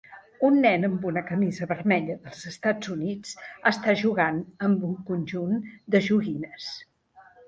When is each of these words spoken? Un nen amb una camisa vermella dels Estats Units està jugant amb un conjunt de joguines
Un 0.47 0.55
nen 0.61 0.85
amb 0.85 1.03
una 1.09 1.21
camisa 1.25 1.65
vermella 1.71 2.15
dels 2.23 2.39
Estats 2.51 2.89
Units 2.95 3.35
està 3.73 3.95
jugant 3.99 4.39
amb 4.69 4.87
un 4.89 4.95
conjunt 5.11 5.61
de 5.97 6.03
joguines 6.07 6.71